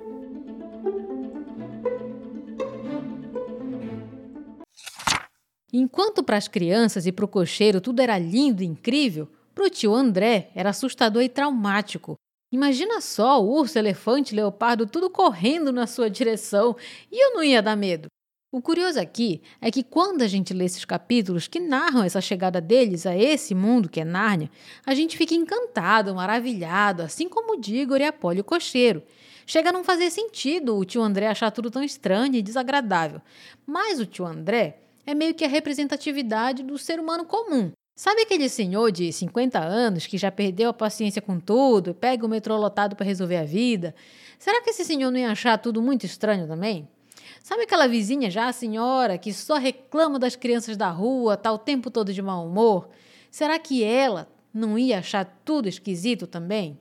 Enquanto 5.73 6.21
para 6.21 6.37
as 6.37 6.47
crianças 6.47 7.07
e 7.07 7.11
para 7.11 7.25
o 7.25 7.27
cocheiro 7.27 7.81
tudo 7.81 8.03
era 8.03 8.19
lindo 8.19 8.61
e 8.61 8.67
incrível, 8.67 9.27
para 9.53 9.65
o 9.65 9.69
tio 9.69 9.93
André, 9.93 10.51
era 10.55 10.69
assustador 10.69 11.21
e 11.21 11.29
traumático. 11.29 12.15
Imagina 12.51 13.01
só 13.01 13.41
o 13.41 13.49
urso, 13.49 13.79
elefante, 13.79 14.35
leopardo, 14.35 14.85
tudo 14.85 15.09
correndo 15.09 15.71
na 15.71 15.87
sua 15.87 16.09
direção 16.09 16.75
e 17.11 17.23
eu 17.23 17.33
não 17.33 17.43
ia 17.43 17.61
dar 17.61 17.75
medo. 17.75 18.07
O 18.51 18.61
curioso 18.61 18.99
aqui 18.99 19.41
é 19.59 19.71
que 19.71 19.83
quando 19.83 20.21
a 20.21 20.27
gente 20.27 20.53
lê 20.53 20.65
esses 20.65 20.85
capítulos 20.85 21.47
que 21.47 21.59
narram 21.59 22.03
essa 22.03 22.21
chegada 22.21 22.61
deles 22.61 23.07
a 23.07 23.17
esse 23.17 23.55
mundo 23.55 23.89
que 23.89 23.99
é 23.99 24.05
Nárnia, 24.05 24.51
a 24.85 24.93
gente 24.93 25.17
fica 25.17 25.33
encantado, 25.33 26.13
maravilhado, 26.13 27.01
assim 27.01 27.27
como 27.27 27.53
o 27.53 27.59
Digor 27.59 27.99
e 27.99 28.05
Apolo 28.05 28.43
Cocheiro. 28.43 29.01
Chega 29.47 29.69
a 29.69 29.73
não 29.73 29.83
fazer 29.83 30.11
sentido 30.11 30.77
o 30.77 30.85
tio 30.85 31.01
André 31.01 31.27
achar 31.27 31.49
tudo 31.49 31.71
tão 31.71 31.83
estranho 31.83 32.35
e 32.35 32.43
desagradável. 32.43 33.19
Mas 33.65 33.99
o 33.99 34.05
tio 34.05 34.25
André 34.25 34.83
é 35.05 35.15
meio 35.15 35.33
que 35.33 35.43
a 35.43 35.49
representatividade 35.49 36.61
do 36.61 36.77
ser 36.77 36.99
humano 36.99 37.25
comum. 37.25 37.71
Sabe 37.95 38.23
aquele 38.23 38.49
senhor 38.49 38.91
de 38.91 39.13
50 39.13 39.59
anos 39.59 40.07
que 40.07 40.17
já 40.17 40.31
perdeu 40.31 40.71
a 40.71 40.73
paciência 40.73 41.21
com 41.21 41.39
tudo, 41.39 41.93
pega 41.93 42.25
o 42.25 42.29
metrô 42.29 42.57
lotado 42.57 42.95
para 42.95 43.05
resolver 43.05 43.37
a 43.37 43.43
vida? 43.43 43.93
Será 44.39 44.63
que 44.63 44.71
esse 44.71 44.83
senhor 44.83 45.11
não 45.11 45.19
ia 45.19 45.29
achar 45.29 45.59
tudo 45.59 45.79
muito 45.79 46.03
estranho 46.03 46.47
também? 46.47 46.87
Sabe 47.43 47.63
aquela 47.63 47.87
vizinha 47.87 48.31
já, 48.31 48.47
a 48.47 48.53
senhora, 48.53 49.19
que 49.19 49.31
só 49.31 49.57
reclama 49.57 50.17
das 50.17 50.35
crianças 50.35 50.75
da 50.75 50.89
rua, 50.89 51.37
tá 51.37 51.51
o 51.51 51.57
tempo 51.59 51.91
todo 51.91 52.11
de 52.11 52.21
mau 52.21 52.47
humor? 52.47 52.89
Será 53.29 53.59
que 53.59 53.83
ela 53.83 54.27
não 54.51 54.75
ia 54.77 54.97
achar 54.97 55.25
tudo 55.45 55.69
esquisito 55.69 56.25
também? 56.25 56.79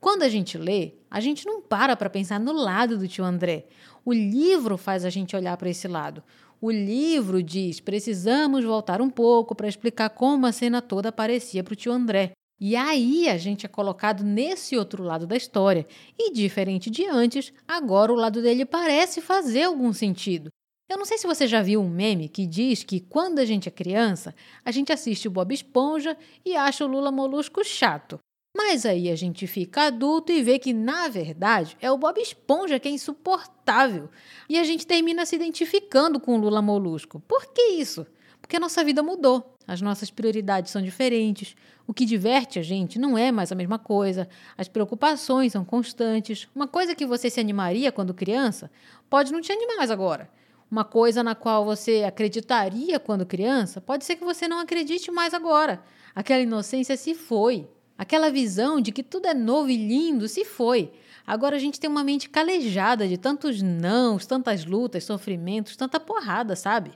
Quando 0.00 0.22
a 0.22 0.28
gente 0.30 0.56
lê, 0.56 0.94
a 1.10 1.20
gente 1.20 1.44
não 1.44 1.60
para 1.60 1.94
para 1.94 2.08
pensar 2.08 2.40
no 2.40 2.52
lado 2.52 2.96
do 2.96 3.06
tio 3.06 3.24
André. 3.24 3.66
O 4.06 4.12
livro 4.14 4.78
faz 4.78 5.04
a 5.04 5.10
gente 5.10 5.36
olhar 5.36 5.54
para 5.58 5.68
esse 5.68 5.86
lado. 5.86 6.22
O 6.62 6.70
livro 6.70 7.42
diz: 7.42 7.80
precisamos 7.80 8.64
voltar 8.64 9.00
um 9.00 9.08
pouco 9.08 9.54
para 9.54 9.68
explicar 9.68 10.10
como 10.10 10.46
a 10.46 10.52
cena 10.52 10.82
toda 10.82 11.10
parecia 11.10 11.64
para 11.64 11.72
o 11.72 11.76
tio 11.76 11.90
André. 11.90 12.32
E 12.60 12.76
aí 12.76 13.26
a 13.30 13.38
gente 13.38 13.64
é 13.64 13.68
colocado 13.68 14.22
nesse 14.22 14.76
outro 14.76 15.02
lado 15.02 15.26
da 15.26 15.34
história. 15.34 15.86
E 16.18 16.30
diferente 16.30 16.90
de 16.90 17.06
antes, 17.06 17.50
agora 17.66 18.12
o 18.12 18.16
lado 18.16 18.42
dele 18.42 18.66
parece 18.66 19.22
fazer 19.22 19.62
algum 19.62 19.90
sentido. 19.94 20.50
Eu 20.86 20.98
não 20.98 21.06
sei 21.06 21.16
se 21.16 21.26
você 21.26 21.46
já 21.46 21.62
viu 21.62 21.80
um 21.80 21.88
meme 21.88 22.28
que 22.28 22.46
diz 22.46 22.84
que 22.84 23.00
quando 23.00 23.38
a 23.38 23.44
gente 23.46 23.66
é 23.66 23.72
criança, 23.72 24.34
a 24.62 24.70
gente 24.70 24.92
assiste 24.92 25.28
o 25.28 25.30
Bob 25.30 25.54
Esponja 25.54 26.14
e 26.44 26.54
acha 26.54 26.84
o 26.84 26.88
Lula 26.88 27.10
Molusco 27.10 27.64
chato. 27.64 28.18
Mas 28.62 28.84
aí 28.84 29.08
a 29.08 29.16
gente 29.16 29.46
fica 29.46 29.84
adulto 29.84 30.30
e 30.30 30.42
vê 30.42 30.58
que, 30.58 30.74
na 30.74 31.08
verdade, 31.08 31.78
é 31.80 31.90
o 31.90 31.96
Bob 31.96 32.20
Esponja 32.20 32.78
que 32.78 32.86
é 32.86 32.90
insuportável. 32.90 34.10
E 34.50 34.58
a 34.58 34.64
gente 34.64 34.86
termina 34.86 35.24
se 35.24 35.34
identificando 35.34 36.20
com 36.20 36.36
o 36.36 36.38
Lula 36.38 36.60
Molusco. 36.60 37.20
Por 37.20 37.46
que 37.46 37.62
isso? 37.80 38.06
Porque 38.38 38.56
a 38.56 38.60
nossa 38.60 38.84
vida 38.84 39.02
mudou. 39.02 39.56
As 39.66 39.80
nossas 39.80 40.10
prioridades 40.10 40.70
são 40.70 40.82
diferentes. 40.82 41.56
O 41.86 41.94
que 41.94 42.04
diverte 42.04 42.58
a 42.58 42.62
gente 42.62 42.98
não 42.98 43.16
é 43.16 43.32
mais 43.32 43.50
a 43.50 43.54
mesma 43.54 43.78
coisa. 43.78 44.28
As 44.58 44.68
preocupações 44.68 45.52
são 45.52 45.64
constantes. 45.64 46.46
Uma 46.54 46.68
coisa 46.68 46.94
que 46.94 47.06
você 47.06 47.30
se 47.30 47.40
animaria 47.40 47.90
quando 47.90 48.12
criança 48.12 48.70
pode 49.08 49.32
não 49.32 49.40
te 49.40 49.50
animar 49.50 49.78
mais 49.78 49.90
agora. 49.90 50.30
Uma 50.70 50.84
coisa 50.84 51.22
na 51.22 51.34
qual 51.34 51.64
você 51.64 52.04
acreditaria 52.06 53.00
quando 53.00 53.24
criança 53.24 53.80
pode 53.80 54.04
ser 54.04 54.16
que 54.16 54.24
você 54.24 54.46
não 54.46 54.58
acredite 54.58 55.10
mais 55.10 55.32
agora. 55.32 55.82
Aquela 56.14 56.42
inocência 56.42 56.94
se 56.94 57.14
foi. 57.14 57.66
Aquela 58.00 58.30
visão 58.30 58.80
de 58.80 58.92
que 58.92 59.02
tudo 59.02 59.26
é 59.26 59.34
novo 59.34 59.68
e 59.68 59.76
lindo 59.76 60.26
se 60.26 60.42
foi. 60.42 60.90
Agora 61.26 61.56
a 61.56 61.58
gente 61.58 61.78
tem 61.78 61.90
uma 61.90 62.02
mente 62.02 62.30
calejada 62.30 63.06
de 63.06 63.18
tantos 63.18 63.60
nãos, 63.60 64.24
tantas 64.24 64.64
lutas, 64.64 65.04
sofrimentos, 65.04 65.76
tanta 65.76 66.00
porrada, 66.00 66.56
sabe? 66.56 66.92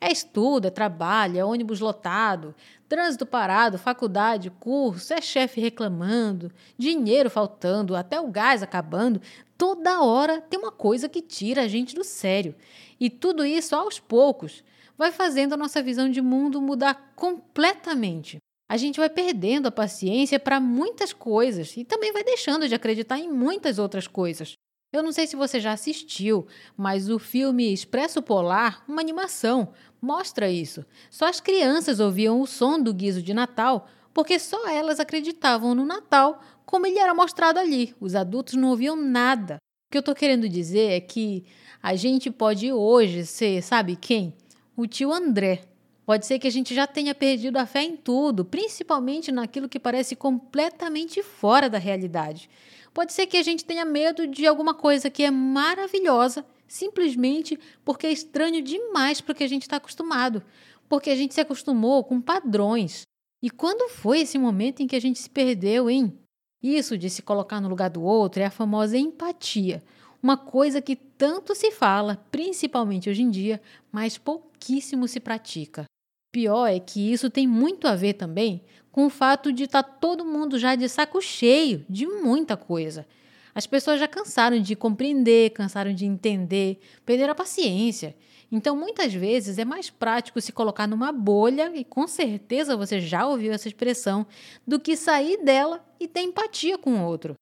É 0.00 0.10
estudo, 0.10 0.66
é 0.66 0.70
trabalho, 0.70 1.38
é 1.38 1.44
ônibus 1.44 1.78
lotado, 1.78 2.56
trânsito 2.88 3.24
parado, 3.24 3.78
faculdade, 3.78 4.50
curso, 4.50 5.14
é 5.14 5.20
chefe 5.20 5.60
reclamando, 5.60 6.50
dinheiro 6.76 7.30
faltando, 7.30 7.94
até 7.94 8.20
o 8.20 8.26
gás 8.26 8.60
acabando. 8.60 9.22
Toda 9.56 10.02
hora 10.02 10.40
tem 10.40 10.58
uma 10.58 10.72
coisa 10.72 11.08
que 11.08 11.22
tira 11.22 11.62
a 11.62 11.68
gente 11.68 11.94
do 11.94 12.02
sério. 12.02 12.52
E 12.98 13.08
tudo 13.08 13.46
isso 13.46 13.76
aos 13.76 14.00
poucos 14.00 14.64
vai 14.96 15.12
fazendo 15.12 15.52
a 15.52 15.56
nossa 15.56 15.80
visão 15.80 16.10
de 16.10 16.20
mundo 16.20 16.60
mudar 16.60 17.12
completamente 17.14 18.38
a 18.68 18.76
gente 18.76 18.98
vai 18.98 19.08
perdendo 19.08 19.66
a 19.66 19.72
paciência 19.72 20.38
para 20.38 20.60
muitas 20.60 21.12
coisas 21.12 21.76
e 21.76 21.84
também 21.84 22.12
vai 22.12 22.22
deixando 22.22 22.68
de 22.68 22.74
acreditar 22.74 23.18
em 23.18 23.30
muitas 23.32 23.78
outras 23.78 24.06
coisas. 24.06 24.54
Eu 24.92 25.02
não 25.02 25.12
sei 25.12 25.26
se 25.26 25.36
você 25.36 25.60
já 25.60 25.72
assistiu, 25.72 26.46
mas 26.76 27.10
o 27.10 27.18
filme 27.18 27.72
Expresso 27.72 28.22
Polar, 28.22 28.82
uma 28.88 29.00
animação, 29.00 29.72
mostra 30.00 30.50
isso. 30.50 30.84
Só 31.10 31.26
as 31.26 31.40
crianças 31.40 32.00
ouviam 32.00 32.40
o 32.40 32.46
som 32.46 32.80
do 32.80 32.94
guiso 32.94 33.22
de 33.22 33.34
Natal, 33.34 33.86
porque 34.12 34.38
só 34.38 34.68
elas 34.68 34.98
acreditavam 34.98 35.74
no 35.74 35.84
Natal 35.84 36.42
como 36.64 36.86
ele 36.86 36.98
era 36.98 37.14
mostrado 37.14 37.58
ali. 37.58 37.94
Os 38.00 38.14
adultos 38.14 38.54
não 38.54 38.70
ouviam 38.70 38.96
nada. 38.96 39.56
O 39.56 39.92
que 39.92 39.98
eu 39.98 40.00
estou 40.00 40.14
querendo 40.14 40.48
dizer 40.48 40.92
é 40.92 41.00
que 41.00 41.44
a 41.82 41.94
gente 41.94 42.30
pode 42.30 42.72
hoje 42.72 43.24
ser, 43.24 43.62
sabe 43.62 43.96
quem? 43.96 44.34
o 44.78 44.86
tio 44.86 45.12
André. 45.12 45.62
Pode 46.08 46.24
ser 46.24 46.38
que 46.38 46.48
a 46.48 46.50
gente 46.50 46.74
já 46.74 46.86
tenha 46.86 47.14
perdido 47.14 47.58
a 47.58 47.66
fé 47.66 47.82
em 47.82 47.94
tudo, 47.94 48.42
principalmente 48.42 49.30
naquilo 49.30 49.68
que 49.68 49.78
parece 49.78 50.16
completamente 50.16 51.22
fora 51.22 51.68
da 51.68 51.76
realidade. 51.76 52.48
Pode 52.94 53.12
ser 53.12 53.26
que 53.26 53.36
a 53.36 53.42
gente 53.42 53.62
tenha 53.62 53.84
medo 53.84 54.26
de 54.26 54.46
alguma 54.46 54.72
coisa 54.72 55.10
que 55.10 55.22
é 55.22 55.30
maravilhosa, 55.30 56.46
simplesmente 56.66 57.58
porque 57.84 58.06
é 58.06 58.10
estranho 58.10 58.62
demais 58.62 59.20
para 59.20 59.32
o 59.32 59.34
que 59.34 59.44
a 59.44 59.46
gente 59.46 59.64
está 59.64 59.76
acostumado, 59.76 60.42
porque 60.88 61.10
a 61.10 61.14
gente 61.14 61.34
se 61.34 61.42
acostumou 61.42 62.02
com 62.02 62.22
padrões. 62.22 63.02
E 63.42 63.50
quando 63.50 63.90
foi 63.90 64.20
esse 64.20 64.38
momento 64.38 64.82
em 64.82 64.86
que 64.86 64.96
a 64.96 65.00
gente 65.02 65.18
se 65.18 65.28
perdeu, 65.28 65.90
hein? 65.90 66.18
Isso 66.62 66.96
de 66.96 67.10
se 67.10 67.20
colocar 67.20 67.60
no 67.60 67.68
lugar 67.68 67.90
do 67.90 68.02
outro 68.02 68.42
é 68.42 68.46
a 68.46 68.50
famosa 68.50 68.96
empatia, 68.96 69.84
uma 70.22 70.38
coisa 70.38 70.80
que 70.80 70.96
tanto 70.96 71.54
se 71.54 71.70
fala, 71.70 72.16
principalmente 72.30 73.10
hoje 73.10 73.20
em 73.20 73.30
dia, 73.30 73.60
mas 73.92 74.16
pouquíssimo 74.16 75.06
se 75.06 75.20
pratica. 75.20 75.84
Pior 76.30 76.66
é 76.66 76.78
que 76.78 77.12
isso 77.12 77.30
tem 77.30 77.46
muito 77.46 77.86
a 77.86 77.94
ver 77.94 78.14
também 78.14 78.62
com 78.92 79.06
o 79.06 79.10
fato 79.10 79.52
de 79.52 79.64
estar 79.64 79.82
tá 79.82 79.90
todo 79.90 80.24
mundo 80.24 80.58
já 80.58 80.74
de 80.74 80.88
saco 80.88 81.20
cheio 81.22 81.84
de 81.88 82.06
muita 82.06 82.56
coisa. 82.56 83.06
As 83.54 83.66
pessoas 83.66 83.98
já 83.98 84.06
cansaram 84.06 84.60
de 84.60 84.76
compreender, 84.76 85.50
cansaram 85.50 85.92
de 85.92 86.04
entender, 86.04 86.80
perderam 87.04 87.32
a 87.32 87.34
paciência. 87.34 88.14
Então, 88.52 88.76
muitas 88.76 89.12
vezes 89.12 89.58
é 89.58 89.64
mais 89.64 89.90
prático 89.90 90.40
se 90.40 90.52
colocar 90.52 90.86
numa 90.86 91.12
bolha, 91.12 91.72
e 91.74 91.84
com 91.84 92.06
certeza 92.06 92.76
você 92.76 93.00
já 93.00 93.26
ouviu 93.26 93.52
essa 93.52 93.68
expressão, 93.68 94.26
do 94.66 94.78
que 94.78 94.96
sair 94.96 95.42
dela 95.44 95.84
e 95.98 96.06
ter 96.06 96.20
empatia 96.20 96.78
com 96.78 96.94
o 96.94 97.04
outro. 97.04 97.34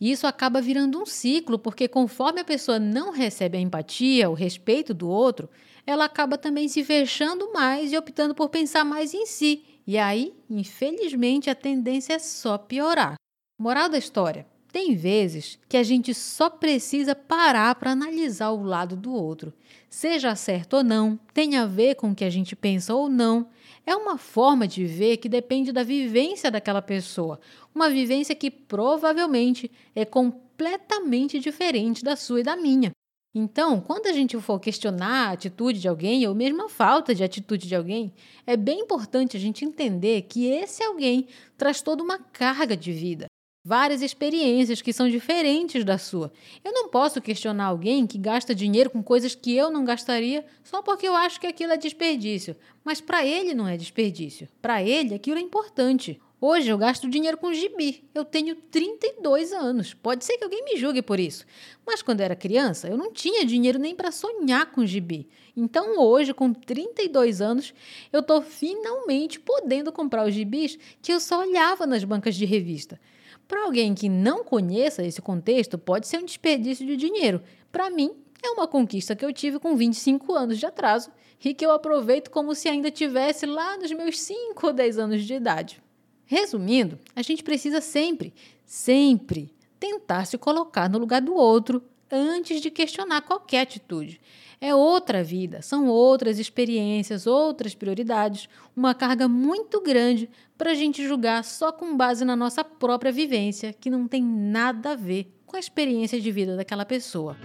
E 0.00 0.10
isso 0.10 0.26
acaba 0.26 0.60
virando 0.60 1.00
um 1.00 1.06
ciclo, 1.06 1.58
porque 1.58 1.88
conforme 1.88 2.40
a 2.40 2.44
pessoa 2.44 2.78
não 2.78 3.12
recebe 3.12 3.58
a 3.58 3.60
empatia, 3.60 4.30
o 4.30 4.34
respeito 4.34 4.94
do 4.94 5.08
outro, 5.08 5.48
ela 5.86 6.06
acaba 6.06 6.36
também 6.36 6.68
se 6.68 6.82
fechando 6.82 7.52
mais 7.52 7.92
e 7.92 7.96
optando 7.96 8.34
por 8.34 8.48
pensar 8.48 8.84
mais 8.84 9.14
em 9.14 9.24
si. 9.24 9.64
E 9.86 9.96
aí, 9.96 10.34
infelizmente, 10.50 11.48
a 11.48 11.54
tendência 11.54 12.14
é 12.14 12.18
só 12.18 12.58
piorar. 12.58 13.14
Moral 13.58 13.88
da 13.88 13.96
história: 13.96 14.44
tem 14.72 14.94
vezes 14.94 15.58
que 15.68 15.76
a 15.76 15.82
gente 15.82 16.12
só 16.12 16.50
precisa 16.50 17.14
parar 17.14 17.74
para 17.76 17.92
analisar 17.92 18.50
o 18.50 18.62
lado 18.62 18.96
do 18.96 19.12
outro. 19.12 19.54
Seja 19.88 20.34
certo 20.34 20.78
ou 20.78 20.84
não, 20.84 21.18
tem 21.32 21.56
a 21.56 21.64
ver 21.64 21.94
com 21.94 22.10
o 22.10 22.14
que 22.14 22.24
a 22.24 22.28
gente 22.28 22.54
pensa 22.54 22.94
ou 22.94 23.08
não, 23.08 23.48
é 23.86 23.94
uma 23.96 24.18
forma 24.18 24.66
de 24.66 24.84
ver 24.84 25.16
que 25.18 25.28
depende 25.28 25.72
da 25.72 25.82
vivência 25.82 26.50
daquela 26.50 26.82
pessoa, 26.82 27.40
uma 27.74 27.88
vivência 27.88 28.34
que 28.34 28.50
provavelmente 28.50 29.70
é 29.94 30.04
completamente 30.04 31.38
diferente 31.38 32.04
da 32.04 32.16
sua 32.16 32.40
e 32.40 32.42
da 32.42 32.56
minha. 32.56 32.90
Então, 33.38 33.82
quando 33.82 34.06
a 34.06 34.14
gente 34.14 34.40
for 34.40 34.58
questionar 34.58 35.28
a 35.28 35.32
atitude 35.32 35.78
de 35.78 35.86
alguém 35.86 36.26
ou 36.26 36.34
mesmo 36.34 36.64
a 36.64 36.68
falta 36.70 37.14
de 37.14 37.22
atitude 37.22 37.68
de 37.68 37.76
alguém, 37.76 38.14
é 38.46 38.56
bem 38.56 38.80
importante 38.80 39.36
a 39.36 39.40
gente 39.40 39.62
entender 39.62 40.22
que 40.22 40.46
esse 40.46 40.82
alguém 40.82 41.26
traz 41.54 41.82
toda 41.82 42.02
uma 42.02 42.18
carga 42.18 42.74
de 42.74 42.92
vida 42.92 43.26
várias 43.66 44.00
experiências 44.00 44.80
que 44.80 44.92
são 44.92 45.08
diferentes 45.08 45.84
da 45.84 45.98
sua. 45.98 46.32
Eu 46.64 46.72
não 46.72 46.88
posso 46.88 47.20
questionar 47.20 47.64
alguém 47.64 48.06
que 48.06 48.16
gasta 48.16 48.54
dinheiro 48.54 48.88
com 48.88 49.02
coisas 49.02 49.34
que 49.34 49.56
eu 49.56 49.72
não 49.72 49.84
gastaria 49.84 50.46
só 50.62 50.80
porque 50.80 51.08
eu 51.08 51.16
acho 51.16 51.40
que 51.40 51.48
aquilo 51.48 51.72
é 51.72 51.76
desperdício. 51.76 52.54
Mas 52.84 53.00
para 53.00 53.26
ele 53.26 53.54
não 53.54 53.66
é 53.66 53.76
desperdício. 53.76 54.48
Para 54.62 54.84
ele 54.84 55.16
aquilo 55.16 55.38
é 55.38 55.40
importante. 55.40 56.20
Hoje 56.48 56.70
eu 56.70 56.78
gasto 56.78 57.10
dinheiro 57.10 57.36
com 57.36 57.52
gibi. 57.52 58.08
Eu 58.14 58.24
tenho 58.24 58.54
32 58.54 59.52
anos. 59.52 59.94
Pode 59.94 60.24
ser 60.24 60.38
que 60.38 60.44
alguém 60.44 60.62
me 60.62 60.76
julgue 60.76 61.02
por 61.02 61.18
isso. 61.18 61.44
Mas 61.84 62.02
quando 62.02 62.20
era 62.20 62.36
criança, 62.36 62.86
eu 62.86 62.96
não 62.96 63.12
tinha 63.12 63.44
dinheiro 63.44 63.80
nem 63.80 63.96
para 63.96 64.12
sonhar 64.12 64.70
com 64.70 64.86
gibi. 64.86 65.26
Então 65.56 65.98
hoje, 65.98 66.32
com 66.32 66.52
32 66.52 67.40
anos, 67.40 67.74
eu 68.12 68.20
estou 68.20 68.40
finalmente 68.42 69.40
podendo 69.40 69.90
comprar 69.90 70.24
os 70.24 70.34
gibis 70.34 70.78
que 71.02 71.12
eu 71.12 71.18
só 71.18 71.40
olhava 71.40 71.84
nas 71.84 72.04
bancas 72.04 72.36
de 72.36 72.44
revista. 72.44 73.00
Para 73.48 73.64
alguém 73.64 73.92
que 73.92 74.08
não 74.08 74.44
conheça 74.44 75.04
esse 75.04 75.20
contexto, 75.20 75.76
pode 75.76 76.06
ser 76.06 76.18
um 76.18 76.24
desperdício 76.24 76.86
de 76.86 76.96
dinheiro. 76.96 77.42
Para 77.72 77.90
mim, 77.90 78.12
é 78.40 78.50
uma 78.50 78.68
conquista 78.68 79.16
que 79.16 79.24
eu 79.24 79.32
tive 79.32 79.58
com 79.58 79.74
25 79.74 80.32
anos 80.32 80.60
de 80.60 80.66
atraso 80.66 81.10
e 81.44 81.52
que 81.52 81.66
eu 81.66 81.72
aproveito 81.72 82.30
como 82.30 82.54
se 82.54 82.68
ainda 82.68 82.88
tivesse 82.88 83.46
lá 83.46 83.76
nos 83.76 83.90
meus 83.90 84.20
5 84.20 84.64
ou 84.64 84.72
10 84.72 84.96
anos 85.00 85.24
de 85.24 85.34
idade. 85.34 85.84
Resumindo, 86.26 86.98
a 87.14 87.22
gente 87.22 87.42
precisa 87.42 87.80
sempre, 87.80 88.34
sempre 88.64 89.54
tentar 89.78 90.24
se 90.24 90.36
colocar 90.36 90.90
no 90.90 90.98
lugar 90.98 91.22
do 91.22 91.34
outro 91.34 91.82
antes 92.10 92.60
de 92.60 92.70
questionar 92.70 93.22
qualquer 93.22 93.60
atitude. 93.60 94.20
É 94.60 94.74
outra 94.74 95.22
vida, 95.22 95.60
são 95.60 95.86
outras 95.86 96.38
experiências, 96.38 97.26
outras 97.26 97.74
prioridades, 97.74 98.48
uma 98.74 98.94
carga 98.94 99.28
muito 99.28 99.80
grande 99.82 100.30
para 100.56 100.70
a 100.70 100.74
gente 100.74 101.06
julgar 101.06 101.44
só 101.44 101.70
com 101.70 101.96
base 101.96 102.24
na 102.24 102.34
nossa 102.34 102.64
própria 102.64 103.12
vivência, 103.12 103.72
que 103.72 103.90
não 103.90 104.08
tem 104.08 104.22
nada 104.24 104.92
a 104.92 104.96
ver 104.96 105.30
com 105.46 105.56
a 105.56 105.60
experiência 105.60 106.20
de 106.20 106.32
vida 106.32 106.56
daquela 106.56 106.86
pessoa. 106.86 107.36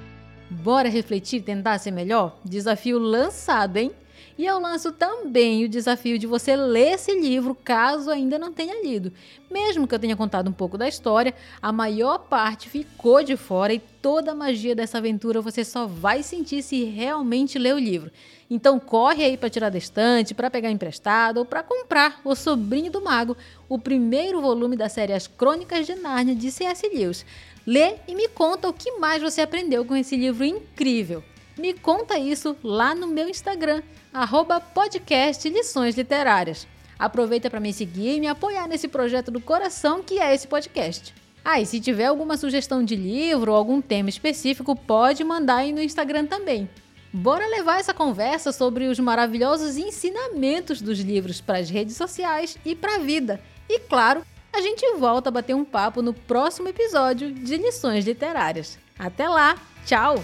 Bora 0.50 0.89
refletir 0.89 1.39
e 1.39 1.44
tentar 1.44 1.78
ser 1.80 1.91
melhor? 1.91 2.39
Desafio 2.44 2.98
lançado, 2.98 3.78
hein? 3.78 3.91
E 4.38 4.46
eu 4.46 4.60
lanço 4.60 4.92
também 4.92 5.66
o 5.66 5.70
desafio 5.70 6.18
de 6.18 6.26
você 6.26 6.56
ler 6.56 6.94
esse 6.94 7.14
livro 7.14 7.56
caso 7.56 8.10
ainda 8.10 8.40
não 8.40 8.52
tenha 8.52 8.82
lido. 8.84 9.12
Mesmo 9.50 9.88
que 9.88 9.94
eu 9.94 10.00
tenha 10.00 10.16
contado 10.16 10.50
um 10.50 10.54
pouco 10.54 10.78
da 10.78 10.88
história, 10.88 11.34
a 11.62 11.72
maior 11.72 12.20
parte 12.20 12.70
ficou 12.70 13.24
de 13.24 13.36
fora 13.36 13.74
e 13.74 13.80
toda 13.80 14.32
a 14.32 14.36
magia 14.36 14.74
dessa 14.74 14.98
aventura 14.98 15.42
você 15.42 15.64
só 15.64 15.86
vai 15.86 16.24
sentir 16.24 16.64
se 16.64 16.84
realmente 16.86 17.60
ler 17.60 17.76
o 17.76 17.80
livro. 17.80 18.12
Então 18.50 18.80
corre 18.80 19.24
aí 19.24 19.38
para 19.38 19.50
tirar 19.50 19.70
da 19.70 19.78
estante, 19.78 20.34
para 20.34 20.50
pegar 20.50 20.72
emprestado 20.72 21.38
ou 21.38 21.46
para 21.46 21.64
comprar 21.64 22.20
O 22.26 22.36
Sobrinho 22.36 22.92
do 22.92 23.02
Mago, 23.02 23.38
o 23.70 23.80
primeiro 23.80 24.42
volume 24.42 24.76
da 24.76 24.90
série 24.90 25.14
As 25.14 25.28
Crônicas 25.28 25.86
de 25.86 25.96
Nárnia 25.96 26.36
de 26.36 26.52
C.S. 26.52 26.90
Lewis. 26.90 27.26
Lê 27.66 27.96
e 28.08 28.16
me 28.16 28.28
conta 28.28 28.68
o 28.68 28.74
que 28.74 28.92
mais 28.94 29.22
você 29.22 29.42
aprendeu 29.42 29.86
com 29.86 29.96
esse 29.96 30.18
livro 30.18 30.44
incrível. 30.44 31.24
Me 31.58 31.74
conta 31.74 32.18
isso 32.18 32.56
lá 32.64 32.96
no 32.96 33.08
meu 33.08 33.28
Instagram, 33.28 33.82
arroba 34.14 34.60
podcast 34.60 35.48
Lições 35.50 35.96
Literárias. 35.98 36.68
Aproveita 36.98 37.50
para 37.50 37.60
me 37.60 37.74
seguir 37.74 38.18
e 38.18 38.20
me 38.20 38.28
apoiar 38.28 38.68
nesse 38.68 38.88
projeto 38.88 39.32
do 39.32 39.42
coração 39.42 40.04
que 40.04 40.20
é 40.20 40.34
esse 40.34 40.48
podcast. 40.48 41.14
Ah, 41.44 41.60
e 41.60 41.66
se 41.66 41.80
tiver 41.80 42.06
alguma 42.06 42.38
sugestão 42.38 42.84
de 42.84 42.96
livro 42.96 43.52
ou 43.52 43.58
algum 43.58 43.82
tema 43.82 44.10
específico, 44.10 44.76
pode 44.76 45.24
mandar 45.24 45.58
aí 45.58 45.74
no 45.74 45.82
Instagram 45.82 46.26
também. 46.26 46.70
Bora 47.12 47.48
levar 47.48 47.80
essa 47.80 47.94
conversa 47.94 48.52
sobre 48.52 48.86
os 48.86 49.00
maravilhosos 49.00 49.76
ensinamentos 49.76 50.82
dos 50.82 51.00
livros 51.00 51.42
para 51.42 51.58
as 51.58 51.70
redes 51.70 51.98
sociais 51.98 52.58
e 52.64 52.76
para 52.76 52.96
a 52.96 53.00
vida. 53.00 53.42
E 53.68 53.80
claro, 53.80 54.22
a 54.54 54.62
gente 54.62 54.86
volta 54.98 55.30
a 55.30 55.32
bater 55.32 55.56
um 55.56 55.66
papo 55.66 56.02
no 56.02 56.14
próximo 56.14 56.70
episódio 56.70 57.32
de 57.32 57.58
Lições 57.58 58.06
Literárias. 58.06 58.78
Até 58.98 59.28
lá, 59.28 59.58
tchau! 59.86 60.24